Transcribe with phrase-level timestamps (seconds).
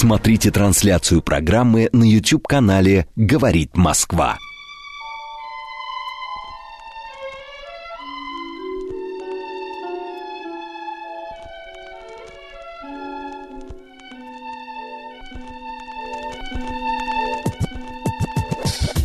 [0.00, 4.38] Смотрите трансляцию программы на YouTube-канале «Говорит Москва».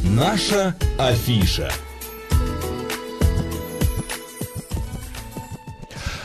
[0.03, 1.71] Наша афиша.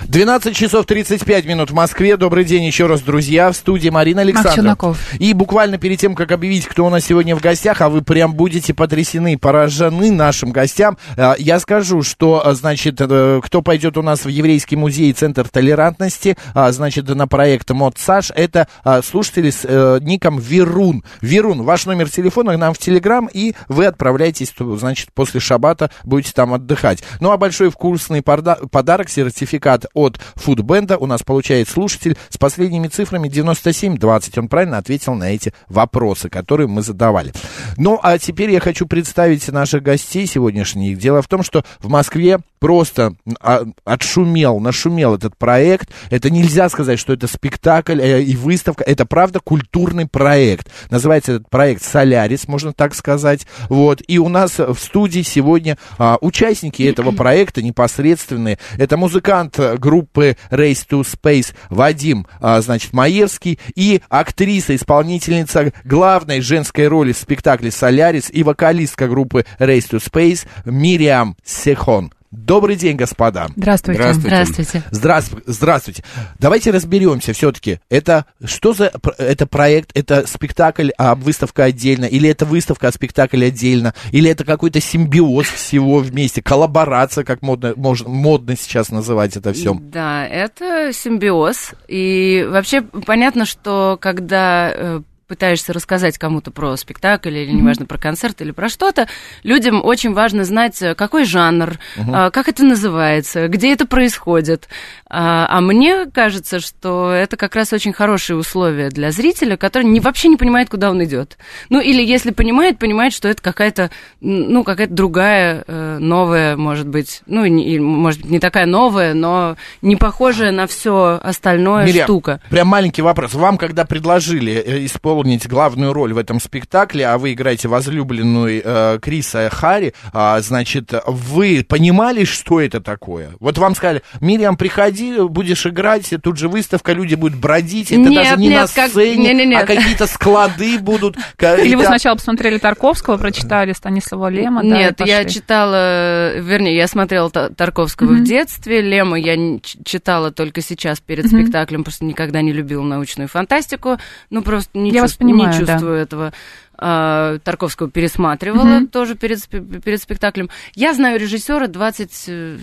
[0.09, 2.17] 12 часов 35 минут в Москве.
[2.17, 3.53] Добрый день еще раз, друзья.
[3.53, 4.97] В студии Марина Александрова.
[5.19, 8.33] И буквально перед тем, как объявить, кто у нас сегодня в гостях, а вы прям
[8.33, 14.03] будете потрясены, поражены нашим гостям, э, я скажу, что, э, значит, э, кто пойдет у
[14.03, 18.67] нас в Еврейский музей Центр толерантности, значит, на проект Мод Саш, это
[19.05, 21.05] слушатели с ником Верун.
[21.21, 26.55] Верун, ваш номер телефона нам в Телеграм, и вы отправляетесь, значит, после шабата будете там
[26.55, 27.03] отдыхать.
[27.21, 33.29] Ну, а большой вкусный подарок, сертификат от Фудбенда у нас получает слушатель с последними цифрами
[33.29, 34.39] 9720.
[34.39, 37.33] Он правильно ответил на эти вопросы, которые мы задавали.
[37.77, 40.99] Ну, а теперь я хочу представить наших гостей сегодняшних.
[40.99, 45.91] Дело в том, что в Москве просто а, отшумел, нашумел этот проект.
[46.11, 48.85] Это нельзя сказать, что это спектакль э, и выставка.
[48.85, 50.71] Это, правда, культурный проект.
[50.91, 53.47] Называется этот проект «Солярис», можно так сказать.
[53.69, 54.03] Вот.
[54.07, 58.59] И у нас в студии сегодня а, участники этого проекта непосредственные.
[58.77, 66.89] Это музыкант группы Race to Space Вадим, а, значит, Маевский и актриса, исполнительница главной женской
[66.89, 72.13] роли в спектакле «Солярис» и вокалистка группы Race to Space Мириам Сехон.
[72.31, 73.49] Добрый день, господа.
[73.57, 74.13] Здравствуйте.
[74.13, 74.83] Здравствуйте.
[74.91, 75.45] Здравствуйте.
[75.47, 76.05] Здравствуйте.
[76.39, 77.81] Давайте разберемся все-таки.
[77.89, 79.91] Это что за это проект?
[79.95, 82.05] Это спектакль, а выставка отдельно?
[82.05, 83.95] Или это выставка, а спектакль отдельно?
[84.13, 86.43] Или это какой-то симбиоз всего вместе?
[86.43, 89.75] Коллаборация, как модно, можно, модно сейчас называть это все?
[89.81, 91.73] Да, это симбиоз.
[91.89, 98.41] И вообще понятно, что когда э, пытаешься рассказать кому-то про спектакль или, неважно, про концерт
[98.41, 99.09] или про что-то,
[99.43, 102.31] людям очень важно знать, какой жанр, uh-huh.
[102.31, 104.69] как это называется, где это происходит.
[105.09, 110.01] А, а мне кажется, что это как раз очень хорошие условия для зрителя, который не,
[110.01, 111.37] вообще не понимает, куда он идет.
[111.69, 117.21] Ну, или если понимает, понимает, что это какая-то, ну, какая-то другая, э, новая, может быть,
[117.27, 122.41] ну, не, может быть, не такая новая, но не похожая на все остальное Миря, штука.
[122.49, 123.35] Прям маленький вопрос.
[123.35, 128.63] Вам, когда предложили э, исполнить исполнить главную роль в этом спектакле, а вы играете возлюбленную
[128.65, 133.31] э, Криса Хари, э, значит, вы понимали, что это такое?
[133.41, 138.15] Вот вам сказали, Мириам, приходи, будешь играть, тут же выставка, люди будут бродить, это нет,
[138.15, 139.19] даже не нет, на сцене, как...
[139.19, 139.63] нет, нет, нет.
[139.63, 141.17] а какие-то склады будут.
[141.41, 147.29] Или вы сначала посмотрели Тарковского, прочитали Станислава Лема, да, Нет, я читала, вернее, я смотрела
[147.31, 148.21] Тарковского mm-hmm.
[148.21, 149.37] в детстве, Лема я
[149.85, 151.43] читала только сейчас перед mm-hmm.
[151.43, 153.99] спектаклем, просто никогда не любила научную фантастику,
[154.31, 156.03] ну просто не, чувств, понимаю, не чувствую да.
[156.03, 156.33] этого.
[156.81, 158.87] А, Тарковского пересматривала mm-hmm.
[158.89, 160.49] тоже перед, перед спектаклем.
[160.75, 162.59] Я знаю режиссера 20, э,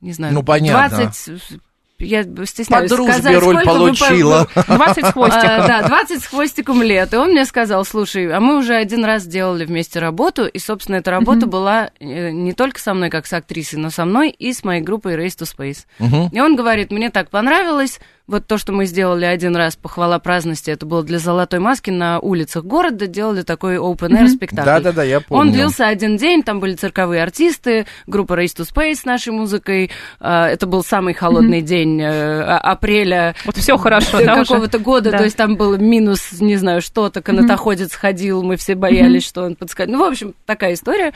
[0.00, 0.96] не знаю, ну, понятно.
[0.96, 1.60] 20
[2.00, 4.48] я стесняюсь По дружбе сказать, роль получила.
[4.54, 4.62] Вы...
[4.76, 5.50] 20 с хвостиком.
[5.50, 7.12] А, да, 20 с хвостиком лет.
[7.12, 10.96] И он мне сказал, слушай, а мы уже один раз делали вместе работу, и, собственно,
[10.96, 11.50] эта работа uh-huh.
[11.50, 14.80] была э, не только со мной, как с актрисой, но со мной и с моей
[14.80, 15.86] группой Race to Space.
[15.98, 16.28] Uh-huh.
[16.32, 18.00] И он говорит, мне так понравилось,
[18.30, 22.20] вот то, что мы сделали один раз, похвала праздности, это было для «Золотой маски» на
[22.20, 24.66] улицах города, делали такой open-air спектакль.
[24.66, 25.40] Да-да-да, я помню.
[25.40, 29.90] Он длился один день, там были цирковые артисты, группа Race to Space с нашей музыкой.
[30.20, 33.34] А, это был самый холодный день э, а, апреля.
[33.44, 37.94] Вот все хорошо, да, Какого-то года, то есть там было минус, не знаю, что-то, канатоходец
[37.94, 39.90] ходил, мы все боялись, что он подскочит.
[39.90, 41.12] Ну, в общем, такая история.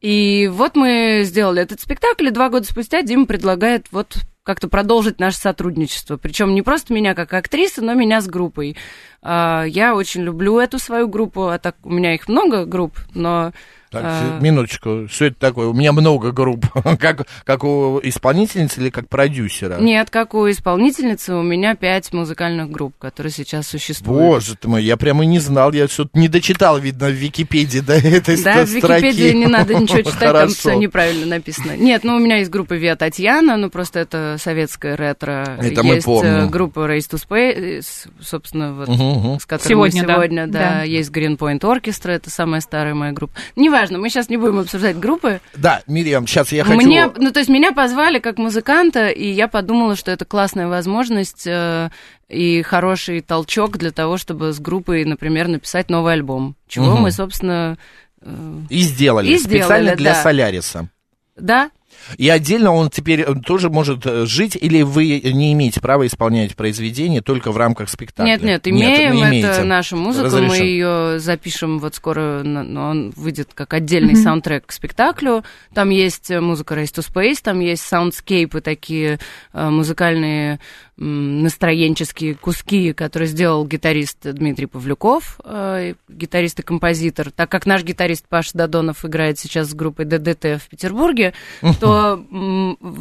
[0.00, 5.20] И вот мы сделали этот спектакль, и два года спустя Дима предлагает вот как-то продолжить
[5.20, 6.16] наше сотрудничество.
[6.16, 8.78] Причем не просто меня как актриса, но меня с группой.
[9.20, 13.52] А, я очень люблю эту свою группу, а так у меня их много групп, но
[13.90, 14.38] так, а...
[14.40, 15.68] минуточку, что это такое?
[15.68, 16.66] У меня много групп.
[16.98, 19.78] как, как у исполнительницы или как продюсера?
[19.78, 24.20] Нет, как у исполнительницы у меня пять музыкальных групп, которые сейчас существуют.
[24.20, 27.94] Боже ты мой, я прямо не знал, я что-то не дочитал, видно, в Википедии до
[27.94, 28.80] этой да, строки.
[28.80, 31.76] Да, в Википедии не надо ничего читать, там все неправильно написано.
[31.76, 35.56] Нет, ну у меня есть группа Виа Татьяна, ну просто это советская ретро.
[35.58, 36.30] Это есть мы помним.
[36.30, 39.38] Э, группа Race to Space, собственно, вот, угу, угу.
[39.40, 40.82] с которой сегодня, мы сегодня, да, да, да.
[40.82, 43.34] есть Greenpoint Orchestra, это самая старая моя группа.
[43.78, 45.40] Неважно, мы сейчас не будем обсуждать группы.
[45.54, 46.76] Да, Мириам, сейчас я хочу...
[46.76, 51.46] Мне, ну, то есть меня позвали как музыканта, и я подумала, что это классная возможность
[51.46, 51.90] э,
[52.28, 56.56] и хороший толчок для того, чтобы с группой, например, написать новый альбом.
[56.66, 57.02] Чего Мгм.
[57.02, 57.78] мы, собственно...
[58.20, 60.22] э, И сделали, И специально сделали, для да.
[60.22, 60.88] Соляриса.
[61.36, 61.70] да,
[62.16, 66.56] И отдельно он теперь э, тоже может э, жить, или вы не имеете права исполнять
[66.56, 68.30] произведение только в рамках спектакля?
[68.30, 70.48] Нет, нет, имеем, нет, это наша музыка, Разрешен.
[70.48, 74.22] мы ее запишем вот скоро, но он выйдет как отдельный mm-hmm.
[74.22, 75.44] саундтрек к спектаклю.
[75.74, 79.18] Там есть музыка Race to Space, там есть soundscape ы такие
[79.52, 80.60] музыкальные
[80.98, 87.30] настроенческие куски, которые сделал гитарист Дмитрий Павлюков, э, гитарист и композитор.
[87.30, 91.34] Так как наш гитарист Паша Додонов играет сейчас с группой ДДТ в Петербурге,
[91.80, 92.24] то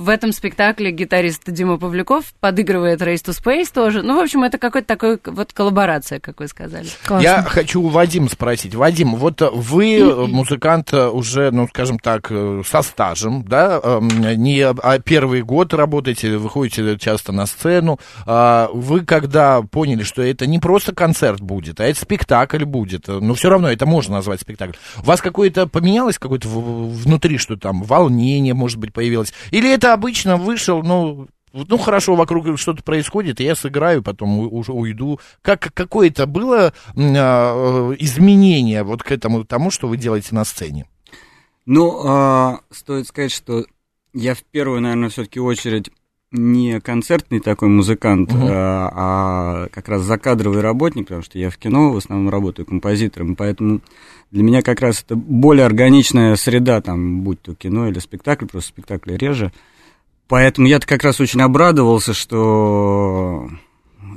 [0.07, 4.03] в этом спектакле гитарист Дима Павлюков подыгрывает Race to Space тоже.
[4.03, 6.87] Ну, в общем, это какой-то такой вот коллаборация, как вы сказали.
[7.05, 7.23] Классно.
[7.23, 8.73] Я хочу у Вадима спросить.
[8.73, 14.07] Вадим, вот вы музыкант уже, ну, скажем так, э, со стажем, да, эм,
[14.41, 17.99] не а первый год работаете, выходите часто на сцену.
[18.25, 23.33] А, вы когда поняли, что это не просто концерт будет, а это спектакль будет, но
[23.33, 24.77] все равно это можно назвать спектакль.
[25.03, 29.33] У вас какое-то поменялось какое-то внутри, что там волнение, может быть, появилось?
[29.51, 35.19] Или это обычно вышел, ну, ну хорошо, вокруг что-то происходит, я сыграю, потом уже уйду.
[35.41, 40.85] Как какое-то было а, изменение вот к этому тому, что вы делаете на сцене?
[41.65, 43.65] Ну, а, стоит сказать, что
[44.13, 45.89] я в первую, наверное, все-таки очередь
[46.31, 48.45] не концертный такой музыкант, угу.
[48.49, 53.35] а, а как раз закадровый работник, потому что я в кино в основном работаю композитором,
[53.35, 53.81] поэтому
[54.31, 58.69] для меня как раз это более органичная среда, там, будь то кино или спектакль, просто
[58.69, 59.51] спектакли реже.
[60.27, 63.49] Поэтому я-то как раз очень обрадовался, что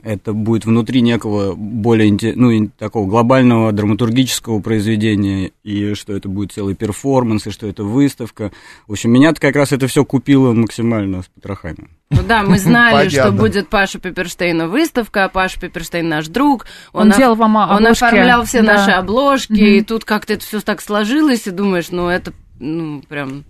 [0.02, 6.74] это будет внутри некого более ну, такого глобального драматургического произведения, и что это будет целый
[6.74, 8.50] перформанс, и что это выставка.
[8.86, 11.88] В общем, меня-то как раз это все купило максимально с потрохами.
[12.10, 16.66] Ну да, мы знали, что будет Паша Пепперштейна выставка, а Паша Пепперштейн наш друг.
[16.92, 17.84] Он, он делал вам обложки.
[17.84, 18.74] Он оформлял все да.
[18.74, 19.78] наши обложки, mm-hmm.
[19.78, 23.44] и тут как-то это все так сложилось, и думаешь, ну это ну, прям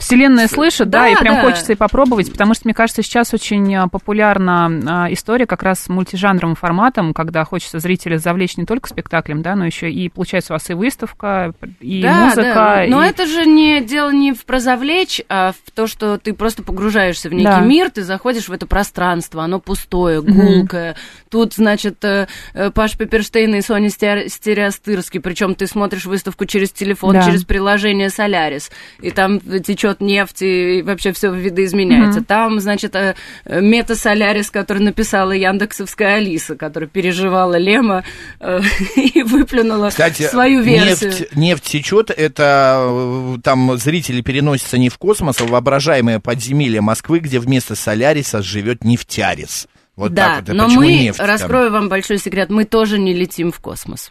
[0.00, 1.42] Вселенная слышит, да, да и прям да.
[1.42, 5.80] хочется и попробовать, потому что, мне кажется, сейчас очень а, популярна а, история как раз
[5.80, 10.52] с мультижанровым форматом, когда хочется зрителя завлечь не только спектаклем, да, но еще и, получается,
[10.52, 12.54] у вас и выставка, и да, музыка.
[12.54, 12.84] Да.
[12.88, 13.08] Но и...
[13.08, 17.28] это же не дело не в про завлечь, а в то, что ты просто погружаешься
[17.28, 17.60] в некий да.
[17.60, 20.92] мир, ты заходишь в это пространство, оно пустое, гулкое.
[20.92, 20.96] Mm-hmm.
[21.30, 27.14] Тут, значит, э, э, Паш Пепперштейн и Соня Стереостырский, причем ты смотришь выставку через телефон,
[27.14, 27.22] да.
[27.22, 28.70] через приложение Солярис,
[29.00, 32.20] и там течет счет нефти, и вообще все видоизменяется.
[32.20, 32.24] Mm-hmm.
[32.24, 33.14] Там, значит, э,
[33.46, 38.04] Мета Солярис, который написала Яндексовская Алиса, которая переживала Лема
[38.40, 38.60] э,
[38.96, 41.10] и выплюнула Кстати, свою версию.
[41.10, 46.80] Нефть, нефть течет, это э, там зрители переносятся не в космос, а в воображаемое подземелье
[46.80, 49.66] Москвы, где вместо Соляриса живет нефтярис.
[50.00, 50.56] Вот да, так вот.
[50.56, 51.72] но Почему мы, нефть, раскрою там?
[51.74, 54.10] вам большой секрет, мы тоже не летим в космос.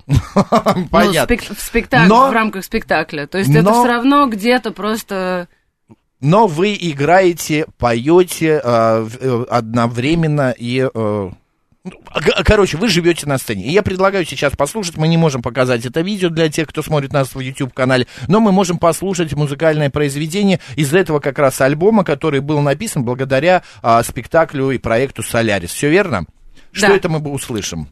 [0.91, 1.35] Понятно.
[1.49, 3.25] Ну, в спектакле, в рамках спектакля.
[3.25, 5.47] То есть это все равно где-то просто
[6.21, 10.87] но вы играете, поете э, одновременно и...
[10.93, 11.31] Э,
[12.43, 13.65] Короче, вы живете на сцене.
[13.65, 14.97] И я предлагаю сейчас послушать.
[14.97, 18.51] Мы не можем показать это видео для тех, кто смотрит нас в YouTube-канале, но мы
[18.51, 24.71] можем послушать музыкальное произведение из этого как раз альбома, который был написан благодаря а, спектаклю
[24.71, 25.71] и проекту «Солярис».
[25.71, 26.25] Все верно?
[26.25, 26.25] Да.
[26.73, 27.87] Что это мы услышим?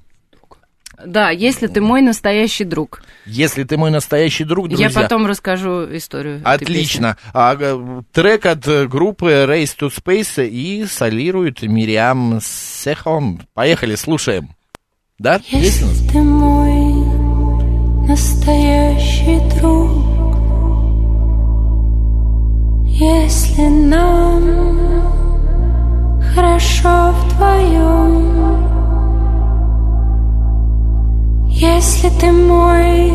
[1.05, 3.03] Да, если ты мой настоящий друг.
[3.25, 4.87] Если ты мой настоящий друг, друзья.
[4.87, 6.41] Я потом расскажу историю.
[6.43, 7.17] Отлично.
[7.33, 13.41] А, э, трек от э, группы Race to Space и солирует Мириам Сехон.
[13.53, 14.55] Поехали, слушаем.
[15.19, 15.39] Да?
[15.49, 17.05] Если Есть ты мой
[18.07, 19.91] настоящий друг,
[22.85, 24.43] если нам
[26.33, 28.66] хорошо вдвоем,
[31.59, 33.11] если ты мой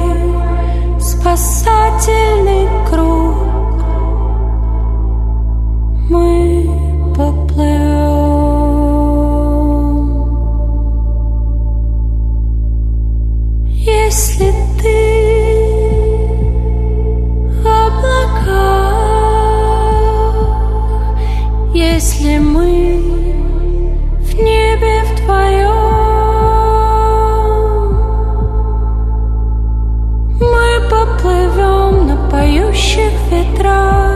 [1.00, 3.36] спасательный круг,
[6.10, 6.68] мы
[7.16, 8.02] поплывем.
[13.68, 15.31] Если ты
[33.60, 33.68] ត្រ
[34.06, 34.11] ង់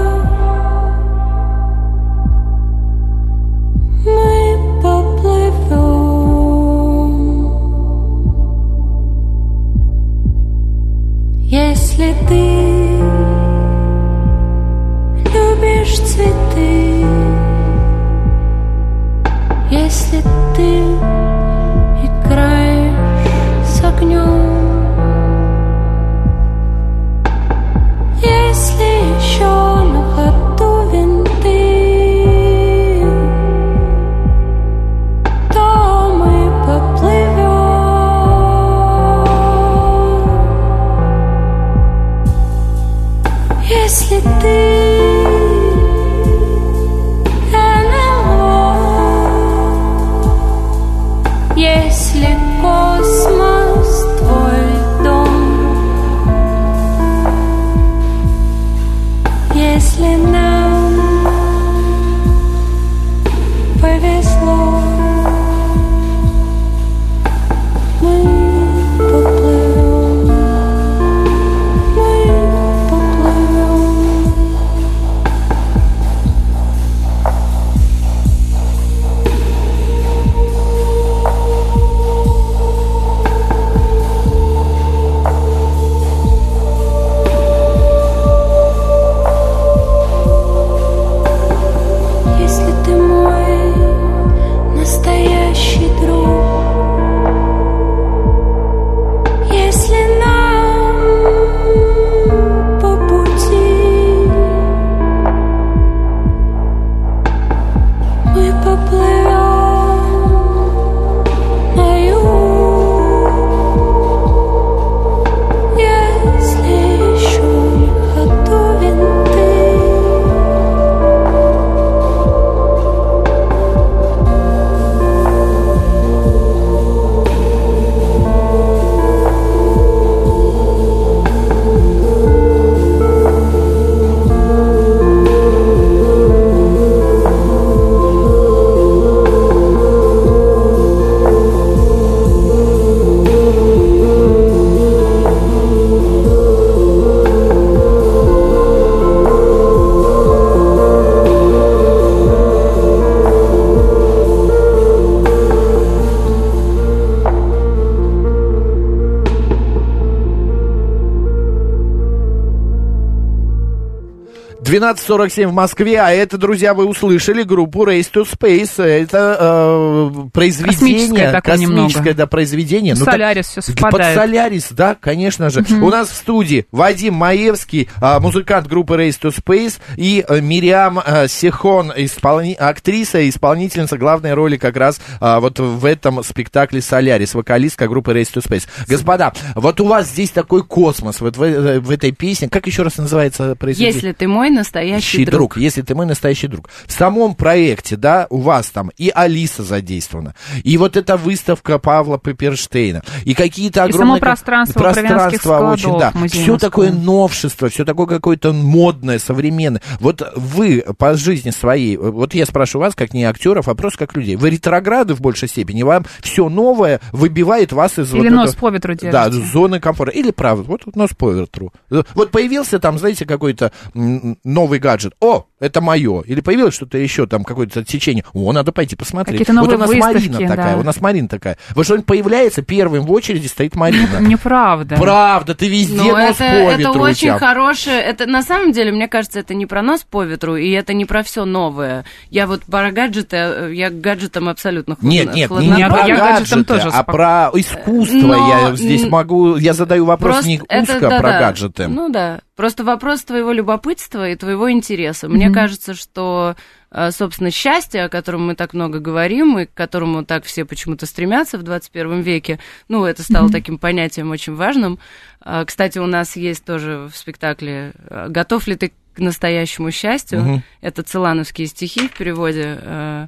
[164.77, 168.83] 12.47 в Москве, а это, друзья, вы услышали группу Race to Space.
[168.83, 172.95] Это э, произведение, космическое, космическое да, произведение.
[172.95, 174.17] Ну, Солярис все совпадает.
[174.17, 175.61] Под Солярис, да, конечно же.
[175.61, 175.87] Угу.
[175.87, 181.01] У нас в студии Вадим Маевский, э, музыкант группы Race to Space, и э, Мириам
[181.05, 182.55] э, Сихон, исполни...
[182.55, 188.33] актриса исполнительница главной роли как раз э, вот в этом спектакле Солярис, вокалистка группы Race
[188.33, 188.67] to Space.
[188.87, 192.49] Господа, вот у вас здесь такой космос, вот в, э, в этой песне.
[192.49, 193.95] Как еще раз называется произведение?
[193.95, 195.55] Если ты мой настоящий друг.
[195.55, 195.57] друг.
[195.57, 196.69] Если ты мой настоящий друг.
[196.87, 200.26] В самом проекте, да, у вас там и Алиса задействована,
[200.63, 204.19] и вот эта выставка Павла Пеперштейна, и какие-то огромные...
[204.19, 206.13] И само пространство, пространство очень, да.
[206.29, 209.83] Все такое новшество, все такое какое-то модное, современное.
[210.01, 214.17] Вот вы по жизни своей, вот я спрашиваю вас, как не актеров, а просто как
[214.17, 218.13] людей, вы ретрограды в большей степени, вам все новое выбивает вас из...
[218.15, 219.13] Или вот нос это, по ветру держите.
[219.13, 220.13] Да, зоны комфорта.
[220.13, 221.73] Или правда, вот нос по ветру.
[222.15, 225.15] Вот появился там, знаете, какой-то новый гаджет.
[225.21, 226.23] О, это мое.
[226.23, 228.25] Или появилось что-то еще, там, какое-то течение.
[228.35, 229.39] О, надо пойти посмотреть.
[229.39, 230.57] Какие-то новые вот у нас выставки, Марина да.
[230.57, 231.59] такая, у нас Марина такая.
[231.75, 234.17] Вот что-нибудь появляется, первым в очереди стоит Марина.
[234.21, 234.97] Неправда.
[234.97, 237.01] Правда, ты везде Но нос это, по это ветру.
[237.03, 238.01] очень хорошее.
[238.01, 241.07] Это на самом деле, мне кажется, это не про нос по ветру, и это не
[241.07, 242.05] про все новое.
[242.31, 246.07] Я вот про гаджеты, э, я к гаджетам абсолютно хладно, Нет, нет, не, не про
[246.07, 248.17] я гаджеты, тоже а про искусство.
[248.27, 248.49] Но...
[248.49, 251.39] Я здесь могу, я задаю вопрос Просто не это, узко да, про да.
[251.41, 251.89] гаджеты.
[251.89, 252.41] Ну да.
[252.57, 255.29] Просто вопрос твоего любопытства и твоего интереса.
[255.29, 255.55] Мне Мгм.
[255.55, 256.57] кажется, что,
[256.91, 261.05] э, собственно, счастье, о котором мы так много говорим, и к которому так все почему-то
[261.05, 262.59] стремятся в 21 веке,
[262.89, 263.53] ну, это стало Мгм.
[263.53, 264.99] таким понятием очень важным.
[265.43, 270.41] А, Кстати, у нас есть тоже в спектакле э, «Готов ли ты к настоящему счастью?»
[270.41, 270.63] Мгм.
[270.81, 272.79] Это цилановские стихи в переводе.
[272.81, 273.27] э,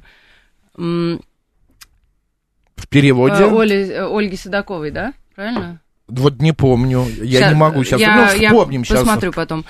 [0.75, 1.19] В
[2.89, 3.43] переводе?
[3.43, 5.13] э, Оли- э, Ольги Седоковой, да?
[5.35, 5.81] Правильно?
[6.09, 7.05] Вот не помню.
[7.21, 7.99] Я Щас, не могу сейчас.
[8.01, 8.99] Я, ну, я вспомним сейчас.
[8.99, 9.65] посмотрю потом.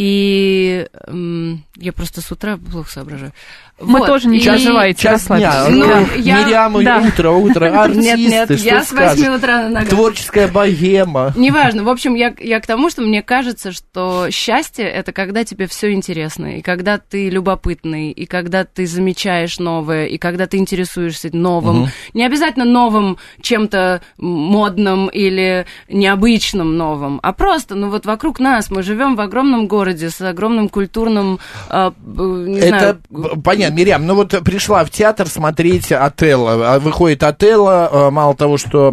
[0.00, 3.32] И м, я просто с утра плохо соображаю.
[3.80, 5.12] Мы Вот, тоже не и- Час дня.
[5.12, 5.68] расслабьтесь.
[5.70, 6.98] Ну, Ну, я- Мириам, да.
[7.06, 9.36] утро, утро, артисты, Нет, нет, я с 8 скажешь?
[9.38, 9.88] утра на ногах.
[9.90, 11.32] Творческая богема.
[11.36, 11.84] Неважно.
[11.84, 15.92] В общем, я, я к тому, что мне кажется, что счастье это когда тебе все
[15.92, 21.88] интересно, и когда ты любопытный, и когда ты замечаешь новое, и когда ты интересуешься новым.
[22.14, 28.82] Не обязательно новым чем-то модным или необычным новым, а просто, ну вот вокруг нас мы
[28.82, 31.38] живем в огромном городе с огромным культурным,
[31.68, 36.78] а, б- не Это знаю, понятно, Мирям, ну вот пришла в театр смотреть Отелло, а
[36.78, 38.92] выходит Отелло, э, мало того, что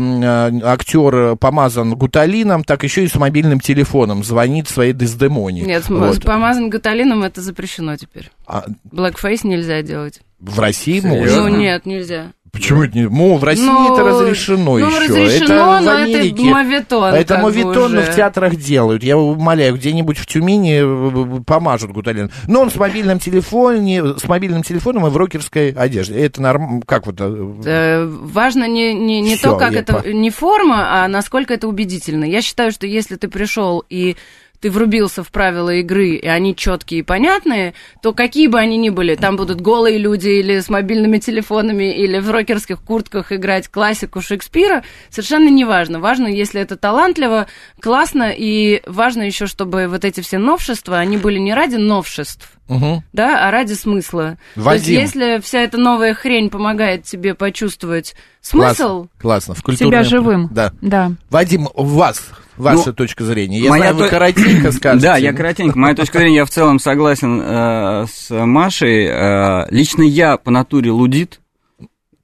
[0.63, 5.61] актер помазан гуталином, так еще и с мобильным телефоном звонит своей Дездемоне.
[5.61, 6.21] Нет, Вот.
[6.23, 8.31] помазан гуталином это запрещено теперь.
[8.47, 10.21] А Blackface нельзя делать.
[10.39, 11.09] в России Серьезно?
[11.21, 11.49] можно?
[11.49, 12.33] Ну нет, нельзя.
[12.53, 13.09] Почему это не?
[13.09, 14.99] Ну, в России Ну, это разрешено ну, еще.
[14.99, 16.29] разрешено, это в но Америке.
[16.29, 17.03] это мовитон.
[17.03, 18.01] А это уже.
[18.11, 19.03] в театрах делают.
[19.03, 22.29] Я умоляю, где-нибудь в Тюмени э, помажут гуталин.
[22.47, 26.13] Но он с мобильным телефоном, с мобильным телефоном и в рокерской одежде.
[26.23, 26.83] Это норм...
[26.83, 27.15] Как вот...
[27.19, 31.55] э, Э, Важно не, не, не Всё, то, как это, по- не форма, а насколько
[31.55, 32.23] это убедительно.
[32.23, 34.15] Я считаю, что если ты пришел и
[34.63, 38.91] ты врубился в правила игры, и они четкие и понятные, то какие бы они ни
[38.91, 44.21] были, там будут голые люди или с мобильными телефонами, или в рокерских куртках играть классику
[44.21, 45.99] Шекспира, совершенно не важно.
[45.99, 47.47] Важно, если это талантливо,
[47.81, 53.03] классно, и важно еще, чтобы вот эти все новшества, они были не ради новшеств, угу.
[53.11, 54.37] да, а ради смысла.
[54.55, 54.63] Вадим.
[54.63, 59.07] То есть, если вся эта новая хрень помогает тебе почувствовать смысл...
[59.19, 59.55] Классно, классно.
[59.55, 59.91] В культурном...
[59.91, 60.47] Себя живым.
[60.51, 60.71] Да.
[60.79, 61.11] да.
[61.29, 62.23] Вадим, у вас
[62.57, 63.59] ваша ну, точка зрения?
[63.59, 65.07] Я моя знаю, вы коротенько скажете.
[65.07, 65.77] Да, я коротенько.
[65.77, 69.07] Моя точка зрения, я в целом согласен э, с Машей.
[69.07, 71.39] Э, лично я по натуре лудит.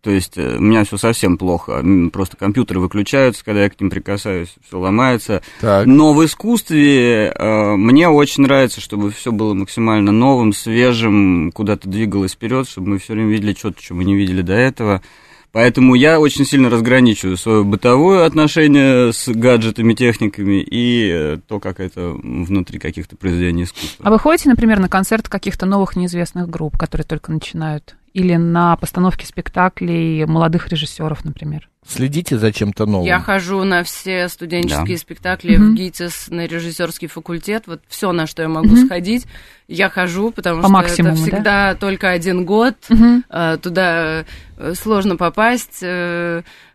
[0.02, 1.84] То есть э, у меня все совсем плохо.
[2.14, 5.42] Просто компьютеры выключаются, когда я к ним прикасаюсь, все ломается.
[5.60, 5.86] Так.
[5.88, 12.34] Но в искусстве э, мне очень нравится, чтобы все было максимально новым, свежим, куда-то двигалось
[12.34, 15.02] вперед, чтобы мы все время видели что-то, что мы не видели до этого.
[15.52, 21.80] Поэтому я очень сильно разграничиваю свое бытовое отношение с гаджетами, техниками и э, то, как
[21.80, 24.06] это внутри каких-то произведений искусства.
[24.06, 27.96] А вы ходите, например, на концерт каких-то новых неизвестных групп, которые только начинают?
[28.20, 31.70] Или на постановке спектаклей молодых режиссеров, например?
[31.88, 33.08] Следите за чем-то новым.
[33.08, 35.02] Я хожу на все студенческие да.
[35.02, 35.72] спектакли mm-hmm.
[35.72, 37.64] в ГИТИС, на режиссерский факультет.
[37.68, 38.86] Вот все, на что я могу mm-hmm.
[38.88, 39.26] сходить,
[39.70, 41.76] я хожу, потому По что максимуму, это всегда да?
[41.76, 42.76] только один год.
[42.90, 43.58] Mm-hmm.
[43.60, 44.26] Туда
[44.58, 45.82] э, сложно попасть.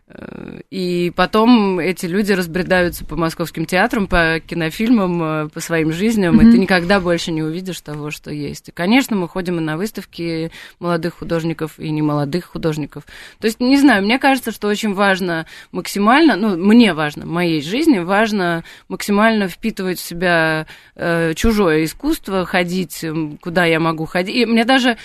[0.07, 6.39] Э, и потом эти люди разбредаются по московским театрам, по кинофильмам, э, по своим жизням,
[6.39, 6.47] mm-hmm.
[6.47, 8.69] и ты никогда больше не увидишь того, что есть.
[8.69, 13.05] И, конечно, мы ходим и на выставки молодых художников, и не молодых художников.
[13.39, 17.61] То есть, не знаю, мне кажется, что очень важно максимально, ну, мне важно, в моей
[17.61, 23.03] жизни важно максимально впитывать в себя э, чужое искусство, ходить,
[23.41, 24.35] куда я могу ходить.
[24.35, 24.97] И мне даже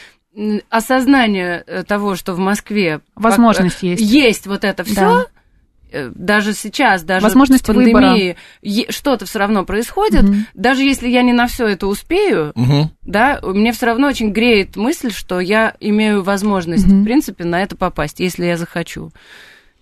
[0.69, 4.95] осознание э, того, что в Москве возможность есть, есть вот это все.
[4.95, 5.27] Да
[5.93, 8.37] э, даже сейчас, даже Возможность с пандемией,
[8.91, 10.25] что-то все равно происходит.
[10.25, 10.35] Угу.
[10.55, 12.91] Даже если я не на все это успею, угу.
[13.03, 16.97] да, мне все равно очень греет мысль, что я имею возможность, угу.
[16.97, 19.11] в принципе, на это попасть, если я захочу.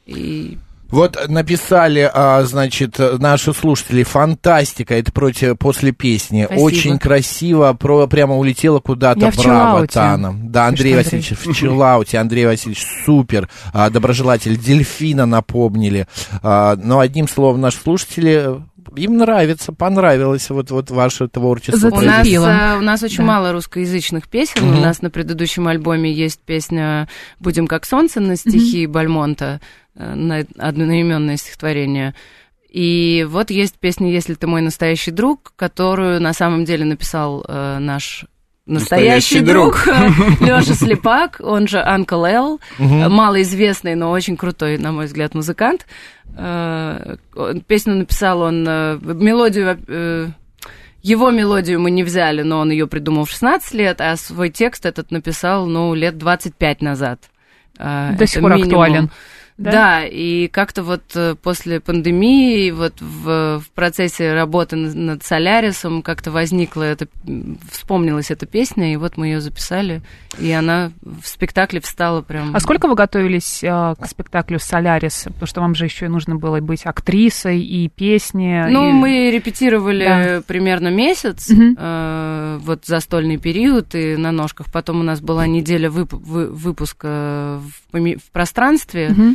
[0.06, 0.56] И
[0.90, 6.44] вот написали, а, значит, наши слушатели, фантастика, это против, после песни.
[6.44, 6.64] Спасибо.
[6.64, 9.20] Очень красиво, про, прямо улетела куда-то.
[9.20, 10.34] Я Браво, Тана.
[10.42, 11.52] Да, Андрей Пишет Васильевич Андрей.
[11.52, 12.18] в Чиллауте.
[12.18, 13.48] Андрей Васильевич супер.
[13.72, 16.06] А, доброжелатель Дельфина напомнили.
[16.42, 18.60] А, но одним словом, наши слушатели
[18.98, 21.88] им нравится, понравилось вот, вот ваше творчество.
[21.88, 23.24] У нас, у нас очень да.
[23.24, 24.68] мало русскоязычных песен.
[24.68, 24.78] Угу.
[24.78, 27.08] У нас на предыдущем альбоме есть песня
[27.40, 28.94] «Будем как солнце» на стихи угу.
[28.94, 29.60] Бальмонта.
[29.98, 32.14] Э, на одноименное стихотворение.
[32.70, 37.78] И вот есть песня «Если ты мой настоящий друг», которую на самом деле написал э,
[37.80, 38.24] наш
[38.68, 40.40] настоящий, настоящий друг, друг.
[40.48, 42.94] Лёша Слепак, он же L, угу.
[43.08, 45.86] малоизвестный, но очень крутой, на мой взгляд, музыкант.
[46.36, 47.16] Э,
[47.66, 50.34] песню написал он, э, мелодию
[51.02, 54.84] его мелодию мы не взяли, но он ее придумал в 16 лет, а свой текст
[54.84, 57.20] этот написал, ну, лет 25 назад.
[57.78, 58.68] До сих пор минимум.
[58.68, 59.10] актуален.
[59.58, 59.72] Да?
[59.72, 66.30] да, и как-то вот э, после пандемии, вот в, в процессе работы над Солярисом как-то
[66.30, 67.08] возникла это,
[67.68, 70.00] вспомнилась эта песня, и вот мы ее записали,
[70.38, 72.54] и она в спектакле встала прям.
[72.54, 73.66] А сколько вы готовились э,
[73.98, 75.24] к спектаклю Солярис?
[75.24, 78.64] Потому что вам же еще нужно было быть актрисой и песни.
[78.70, 78.92] Ну, и...
[78.92, 80.42] мы репетировали да.
[80.46, 81.74] примерно месяц, угу.
[81.76, 84.70] э, вот застольный период, и на ножках.
[84.72, 87.60] Потом у нас была неделя вып- вы- выпуска
[87.92, 89.08] в, в пространстве.
[89.08, 89.34] Угу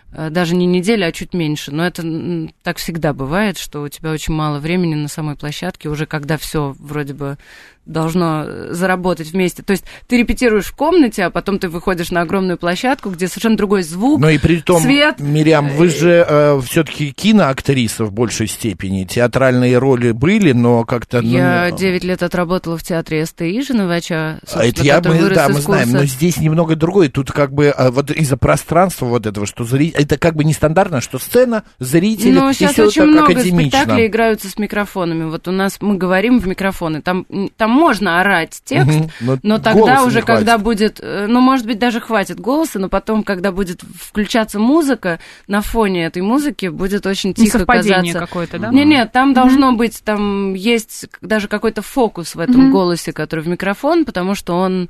[0.11, 1.71] даже не неделя, а чуть меньше.
[1.71, 6.05] Но это так всегда бывает, что у тебя очень мало времени на самой площадке, уже
[6.05, 7.37] когда все вроде бы
[7.85, 9.63] должно э, заработать вместе.
[9.63, 13.57] То есть ты репетируешь в комнате, а потом ты выходишь на огромную площадку, где совершенно
[13.57, 15.19] другой звук, Но и при том, свет.
[15.19, 19.03] Мириам, вы же э, все-таки киноактриса в большей степени.
[19.03, 21.21] Театральные роли были, но как-то...
[21.21, 21.29] Ну...
[21.29, 24.39] Я 9 лет отработала в театре СТИ Женовача.
[24.53, 27.09] А это я, мы, да, мы знаем, но здесь немного другое.
[27.09, 30.00] Тут как бы вот из-за пространства вот этого, что зритель...
[30.01, 35.25] Это как бы нестандартно, что сцена, зрители, Ну, сейчас очень много спектаклей играются с микрофонами.
[35.25, 39.59] Вот у нас мы говорим в микрофоны, там, там можно орать текст, угу, но, но
[39.59, 43.83] тогда уже, когда будет, э, ну, может быть, даже хватит голоса, но потом, когда будет
[43.83, 48.19] включаться музыка, на фоне этой музыки будет очень тихо Несовпадение казаться.
[48.19, 48.69] какое-то, да?
[48.69, 49.35] Нет, нет, там угу.
[49.35, 52.71] должно быть, там есть даже какой-то фокус в этом угу.
[52.71, 54.89] голосе, который в микрофон, потому что он...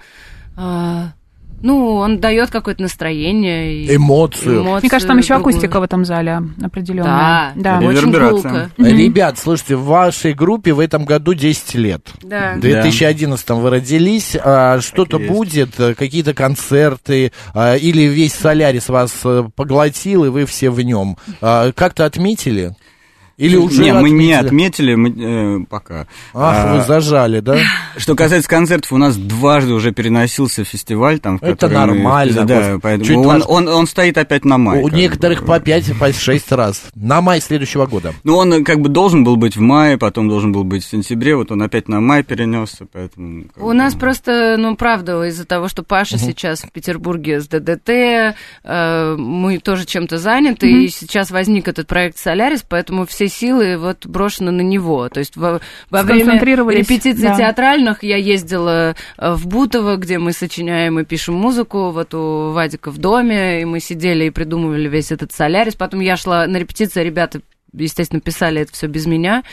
[0.55, 1.11] А,
[1.63, 3.83] ну, он дает какое-то настроение.
[3.83, 4.61] И эмоцию.
[4.61, 4.79] эмоцию.
[4.81, 7.53] Мне кажется, там еще акустика в этом зале определенная.
[7.55, 7.87] Да, да.
[7.87, 8.71] очень гулко.
[8.77, 12.09] Ребят, слушайте, в вашей группе в этом году 10 лет.
[12.21, 12.53] Да.
[12.55, 14.35] В 2011 вы родились.
[14.43, 20.69] А, что-то будет, какие-то концерты, а, или весь Солярис вас э, поглотил, и вы все
[20.69, 21.17] в нем.
[21.41, 22.75] А, как-то отметили?
[23.41, 26.01] Или уже Не, мы не отметили мы, э, пока.
[26.31, 27.57] Ах, а, вы зажали, да?
[27.97, 31.17] Что касается концертов, у нас дважды уже переносился фестиваль.
[31.17, 32.41] Там, в Это нормально.
[32.41, 34.83] Мы, да, поэтому он, он, он стоит опять на май.
[34.83, 35.47] У некоторых бы.
[35.47, 36.83] по 5, по 6 раз.
[36.93, 38.13] На май следующего года.
[38.23, 41.35] Ну, он как бы должен был быть в мае, потом должен был быть в сентябре,
[41.35, 43.45] вот он опять на май перенесся, поэтому...
[43.57, 43.73] У бы...
[43.73, 46.25] нас просто, ну, правда, из-за того, что Паша угу.
[46.25, 50.75] сейчас в Петербурге с ДДТ, э, мы тоже чем-то заняты, угу.
[50.75, 55.09] и сейчас возник этот проект «Солярис», поэтому все силы вот брошены на него.
[55.09, 57.37] То есть во, во время репетиций да.
[57.37, 62.91] театральных я ездила э, в Бутово, где мы сочиняем и пишем музыку, вот у Вадика
[62.91, 65.75] в доме, и мы сидели и придумывали весь этот «Солярис».
[65.75, 67.41] Потом я шла на репетиции, ребята,
[67.73, 69.43] естественно, писали это все без меня.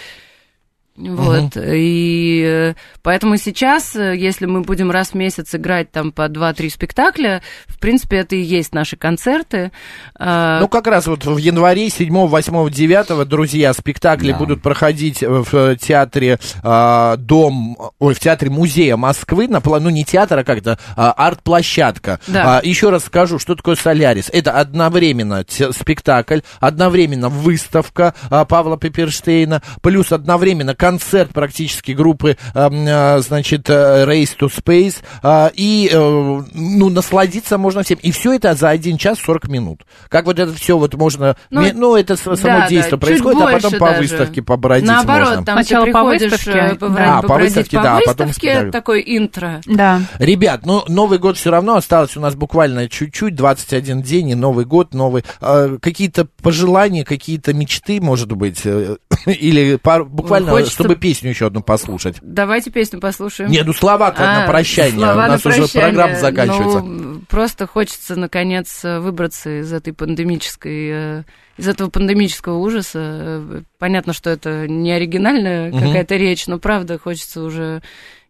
[0.99, 1.65] Вот, угу.
[1.65, 6.71] и э, поэтому сейчас, э, если мы будем раз в месяц играть там по 2-3
[6.71, 9.71] спектакля, в принципе, это и есть наши концерты.
[10.19, 14.39] А, ну, как раз вот в январе 7, 8, 9, друзья, спектакли да.
[14.39, 20.41] будут проходить в театре а, Дом, ой, в театре Музея Москвы, на, ну, не театр,
[20.41, 22.19] а как-то а, арт-площадка.
[22.27, 22.59] Да.
[22.59, 24.31] А, еще раз скажу, что такое «Солярис».
[24.33, 33.21] Это одновременно спектакль, одновременно выставка а, Павла Пепперштейна, плюс одновременно концерт концерт практически группы, э,
[33.21, 37.99] значит, э, Race to Space, э, и, ну, насладиться можно всем.
[38.01, 39.83] И все это за 1 час 40 минут.
[40.09, 43.53] Как вот это все вот можно, ну, ну это само да, действие да, происходит, а
[43.53, 44.01] потом по даже.
[44.01, 45.45] выставке побродить Наоборот, можно.
[45.45, 49.61] там Сначала ты по выставке, да, по выставке, по да, выставке, потом такой интро.
[49.67, 50.01] Да.
[50.19, 54.65] Ребят, ну, Новый год все равно осталось у нас буквально чуть-чуть, 21 день, и Новый
[54.65, 55.23] год, новый.
[55.39, 58.63] Какие-то пожелания, какие-то мечты, может быть,
[59.27, 62.17] или пар, буквально Хочется чтобы песню еще одну послушать.
[62.23, 63.51] Давайте песню послушаем.
[63.51, 64.99] Не, ну слова а, на прощание.
[64.99, 66.81] Слова У нас на уже программа заканчивается.
[66.81, 71.23] Ну, просто хочется, наконец, выбраться из этой пандемической э,
[71.59, 73.65] из этого пандемического ужаса.
[73.79, 75.81] Понятно, что это не оригинальная угу.
[75.81, 77.83] какая-то речь, но правда хочется уже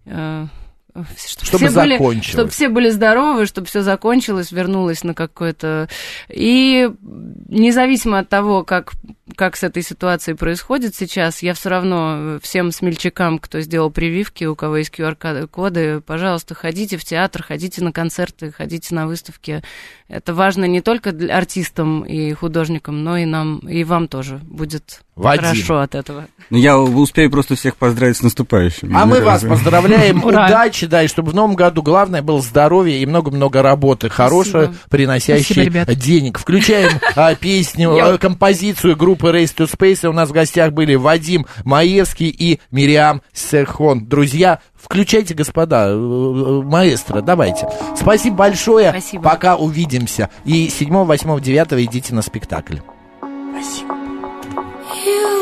[0.06, 0.46] э,
[1.16, 1.98] чтобы, чтобы все закончилось.
[1.98, 5.88] Были, чтобы все были здоровы, чтобы все закончилось, вернулось на какое-то...
[6.28, 6.90] И
[7.48, 8.92] независимо от того, как,
[9.36, 14.54] как с этой ситуацией происходит сейчас, я все равно всем смельчакам, кто сделал прививки, у
[14.54, 19.62] кого есть QR-коды, пожалуйста, ходите в театр, ходите на концерты, ходите на выставки.
[20.08, 25.02] Это важно не только для артистам и художникам, но и нам, и вам тоже будет
[25.18, 25.44] Вадим.
[25.44, 26.26] хорошо от этого.
[26.50, 28.96] Ну, я успею просто всех поздравить с наступающим.
[28.96, 30.24] А мы вас поздравляем.
[30.24, 35.70] Удачи, да, и чтобы в новом году главное было здоровье и много-много работы хорошей, приносящей
[35.94, 36.38] денег.
[36.38, 40.08] Включаем а, песню, а, композицию группы Race to Space.
[40.08, 44.06] У нас в гостях были Вадим Маевский и Мириам Серхон.
[44.06, 47.68] Друзья, Включайте, господа, э, э, маэстро, давайте.
[47.96, 48.90] Спасибо большое.
[48.90, 49.24] Спасибо.
[49.24, 50.30] Пока увидимся.
[50.44, 52.76] И 7, 8, 9 идите на спектакль.
[53.52, 53.97] Спасибо.
[55.06, 55.37] you.